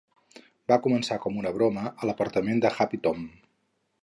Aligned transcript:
Va 0.71 0.77
començar 0.85 1.17
com 1.27 1.37
una 1.43 1.51
broma 1.59 1.85
a 1.91 2.09
l'apartament 2.11 2.65
de 2.65 2.73
Happy-Tom. 2.87 3.23